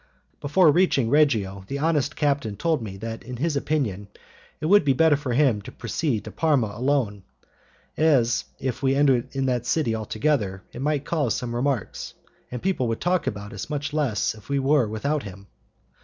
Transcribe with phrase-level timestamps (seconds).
[0.39, 4.07] Before reaching Reggio the honest captain told me that in his opinion
[4.59, 7.21] it would be better for him to proceed to Parma alone,
[7.95, 12.15] as, if we arrived in that city all together, it might cause some remarks,
[12.49, 15.45] and people would talk about us much less if we were without him.